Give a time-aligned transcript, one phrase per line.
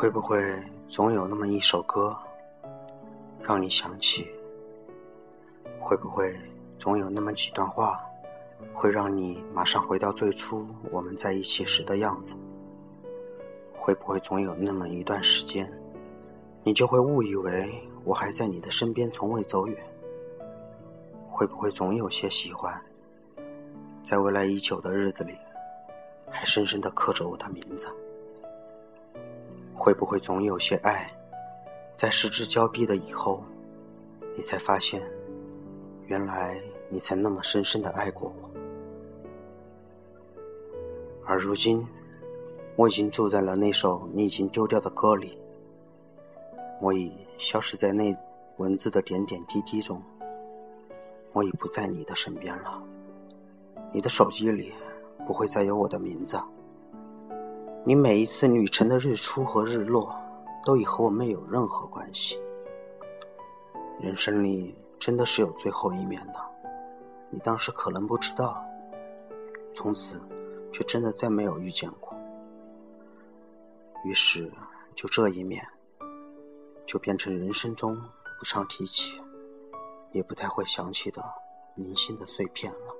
[0.00, 0.40] 会不会
[0.88, 2.16] 总有那么一首歌，
[3.42, 4.28] 让你想起？
[5.80, 6.32] 会不会
[6.78, 8.00] 总有那么几段话，
[8.72, 12.36] 会让你马上回到最初我们在一起时的样子？
[13.76, 15.68] 会不会总有那么一段时间，
[16.62, 17.68] 你就会误以为
[18.04, 19.76] 我还在你的身边，从未走远？
[21.28, 22.72] 会不会总有些喜欢，
[24.04, 25.32] 在未来已久的日子里，
[26.30, 27.88] 还深深地刻着我的名字？
[29.78, 31.08] 会不会总有些爱，
[31.94, 33.44] 在失之交臂的以后，
[34.34, 35.00] 你才发现，
[36.06, 36.60] 原来
[36.90, 38.50] 你才那么深深的爱过我。
[41.24, 41.86] 而如今，
[42.74, 45.38] 我已经住在了那首你已经丢掉的歌里，
[46.82, 48.14] 我已消失在那
[48.56, 50.02] 文字的点点滴滴中，
[51.32, 52.82] 我已不在你的身边了。
[53.92, 54.72] 你的手机里
[55.24, 56.36] 不会再有我的名字。
[57.88, 60.14] 你每一次旅程的日出和日落，
[60.62, 62.38] 都已和我没有任何关系。
[63.98, 66.34] 人生里真的是有最后一面的，
[67.30, 68.62] 你当时可能不知道，
[69.74, 70.20] 从此
[70.70, 72.14] 却真的再没有遇见过。
[74.04, 74.52] 于是，
[74.94, 75.66] 就这一面，
[76.86, 77.96] 就变成人生中
[78.38, 79.18] 不常提起，
[80.12, 81.24] 也不太会想起的
[81.74, 82.97] 零星的碎片了。